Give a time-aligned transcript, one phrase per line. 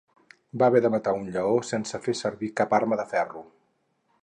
[0.61, 3.45] Va haver de matar un lleó sense fer servir cap arma de ferro.